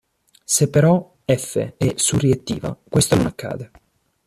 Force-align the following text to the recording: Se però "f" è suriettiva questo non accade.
Se 0.53 0.67
però 0.67 1.15
"f" 1.27 1.73
è 1.77 1.93
suriettiva 1.95 2.75
questo 2.89 3.13
non 3.15 3.27
accade. 3.27 3.71